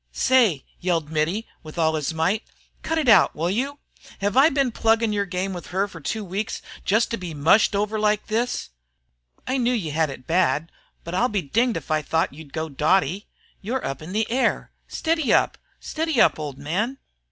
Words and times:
"Say!" 0.13 0.65
yelled 0.79 1.11
Mittie, 1.11 1.45
with 1.61 1.77
all 1.77 1.93
his 1.93 2.11
might. 2.11 2.41
"Cut 2.81 2.97
it 2.97 3.07
out, 3.07 3.35
will 3.35 3.51
you? 3.51 3.77
Hev' 4.19 4.35
I 4.35 4.49
been 4.49 4.71
pluggin' 4.71 5.13
yer 5.13 5.25
game 5.27 5.53
with 5.53 5.67
her 5.67 5.87
fer 5.87 5.99
two 5.99 6.25
weeks 6.25 6.63
jest 6.83 7.11
to 7.11 7.17
be 7.17 7.35
mushed 7.35 7.75
over 7.75 7.99
like 7.99 8.25
this? 8.25 8.71
I 9.45 9.57
knew 9.59 9.71
you 9.73 9.91
had 9.91 10.09
it 10.09 10.25
bad, 10.25 10.71
but 11.03 11.13
I'll 11.13 11.29
be 11.29 11.43
dinged 11.43 11.77
if 11.77 11.91
I 11.91 12.01
thought 12.01 12.33
you'd 12.33 12.51
go 12.51 12.67
dotty. 12.67 13.27
You're 13.61 13.85
up 13.85 14.01
in 14.01 14.11
the 14.11 14.25
air. 14.31 14.71
Steady 14.87 15.31
up! 15.31 15.59
Steady 15.79 16.19
up, 16.19 16.39
old 16.39 16.57
man! 16.57 16.97